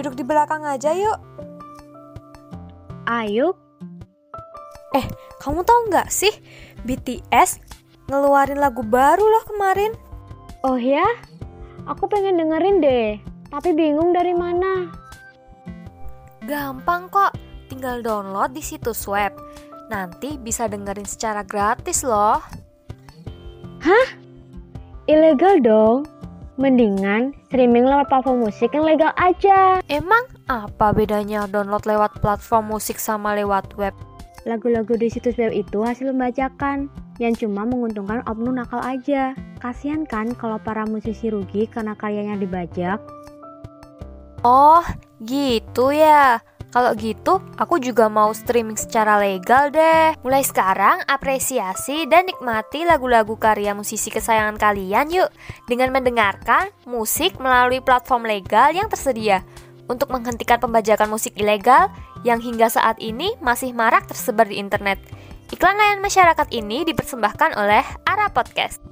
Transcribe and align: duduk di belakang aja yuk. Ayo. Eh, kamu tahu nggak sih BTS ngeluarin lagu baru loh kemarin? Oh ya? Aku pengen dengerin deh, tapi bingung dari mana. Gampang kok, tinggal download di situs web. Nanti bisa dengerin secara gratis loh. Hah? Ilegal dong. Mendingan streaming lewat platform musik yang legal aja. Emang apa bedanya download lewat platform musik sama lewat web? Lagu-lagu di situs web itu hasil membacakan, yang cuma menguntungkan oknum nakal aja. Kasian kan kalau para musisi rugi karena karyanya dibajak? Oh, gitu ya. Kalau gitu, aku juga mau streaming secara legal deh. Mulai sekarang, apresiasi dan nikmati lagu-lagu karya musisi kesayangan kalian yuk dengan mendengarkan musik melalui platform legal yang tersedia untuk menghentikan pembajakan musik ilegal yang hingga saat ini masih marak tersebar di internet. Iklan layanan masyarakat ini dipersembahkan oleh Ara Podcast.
duduk 0.00 0.16
di 0.16 0.24
belakang 0.24 0.64
aja 0.64 0.96
yuk. 0.96 1.20
Ayo. 3.04 3.52
Eh, 4.96 5.04
kamu 5.44 5.60
tahu 5.60 5.92
nggak 5.92 6.08
sih 6.08 6.32
BTS 6.88 7.60
ngeluarin 8.08 8.56
lagu 8.56 8.80
baru 8.80 9.20
loh 9.20 9.44
kemarin? 9.44 9.92
Oh 10.64 10.80
ya? 10.80 11.04
Aku 11.84 12.08
pengen 12.08 12.40
dengerin 12.40 12.80
deh, 12.80 13.20
tapi 13.52 13.76
bingung 13.76 14.16
dari 14.16 14.32
mana. 14.32 14.88
Gampang 16.48 17.12
kok, 17.12 17.36
tinggal 17.68 18.00
download 18.00 18.56
di 18.56 18.64
situs 18.64 19.04
web. 19.04 19.36
Nanti 19.92 20.40
bisa 20.40 20.64
dengerin 20.64 21.04
secara 21.04 21.44
gratis 21.44 22.00
loh. 22.02 22.40
Hah? 23.84 24.08
Ilegal 25.04 25.60
dong. 25.60 26.19
Mendingan 26.60 27.32
streaming 27.48 27.88
lewat 27.88 28.12
platform 28.12 28.44
musik 28.44 28.76
yang 28.76 28.84
legal 28.84 29.16
aja. 29.16 29.80
Emang 29.88 30.28
apa 30.44 30.92
bedanya 30.92 31.48
download 31.48 31.88
lewat 31.88 32.20
platform 32.20 32.68
musik 32.76 33.00
sama 33.00 33.32
lewat 33.32 33.72
web? 33.80 33.96
Lagu-lagu 34.44 34.92
di 35.00 35.08
situs 35.08 35.40
web 35.40 35.56
itu 35.56 35.80
hasil 35.80 36.12
membacakan, 36.12 36.92
yang 37.16 37.32
cuma 37.32 37.64
menguntungkan 37.64 38.20
oknum 38.28 38.60
nakal 38.60 38.84
aja. 38.84 39.32
Kasian 39.64 40.04
kan 40.04 40.36
kalau 40.36 40.60
para 40.60 40.84
musisi 40.84 41.32
rugi 41.32 41.64
karena 41.64 41.96
karyanya 41.96 42.36
dibajak? 42.36 43.00
Oh, 44.44 44.84
gitu 45.24 45.96
ya. 45.96 46.44
Kalau 46.70 46.94
gitu, 46.94 47.42
aku 47.58 47.82
juga 47.82 48.06
mau 48.06 48.30
streaming 48.30 48.78
secara 48.78 49.18
legal 49.18 49.74
deh. 49.74 50.14
Mulai 50.22 50.46
sekarang, 50.46 51.02
apresiasi 51.10 52.06
dan 52.06 52.30
nikmati 52.30 52.86
lagu-lagu 52.86 53.34
karya 53.34 53.74
musisi 53.74 54.06
kesayangan 54.06 54.54
kalian 54.54 55.10
yuk 55.10 55.34
dengan 55.66 55.90
mendengarkan 55.90 56.70
musik 56.86 57.42
melalui 57.42 57.82
platform 57.82 58.22
legal 58.22 58.70
yang 58.70 58.86
tersedia 58.86 59.42
untuk 59.90 60.14
menghentikan 60.14 60.62
pembajakan 60.62 61.10
musik 61.10 61.34
ilegal 61.34 61.90
yang 62.22 62.38
hingga 62.38 62.70
saat 62.70 63.02
ini 63.02 63.34
masih 63.42 63.74
marak 63.74 64.06
tersebar 64.06 64.46
di 64.46 64.62
internet. 64.62 65.02
Iklan 65.50 65.74
layanan 65.74 66.06
masyarakat 66.06 66.46
ini 66.54 66.86
dipersembahkan 66.86 67.58
oleh 67.58 67.82
Ara 68.06 68.30
Podcast. 68.30 68.89